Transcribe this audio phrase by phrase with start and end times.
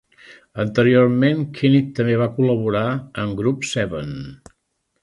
[0.63, 2.87] Anteriorment, Grkinich també va col·laborar
[3.27, 4.15] amb Group Seven.